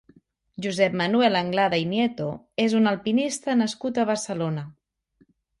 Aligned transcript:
Josep 0.65 0.95
Manuel 1.01 1.37
Anglada 1.41 1.79
i 1.83 1.85
Nieto 1.91 2.31
és 2.65 2.75
un 2.81 2.93
alpinista 2.95 3.59
nascut 3.63 4.01
a 4.05 4.11
Barcelona. 4.15 4.65